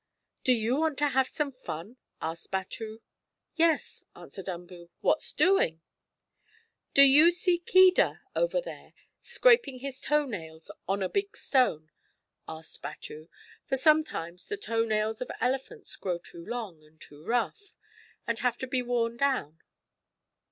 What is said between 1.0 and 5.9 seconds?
have some fun?" asked Batu. "Yes," answered Umboo. "What doing?"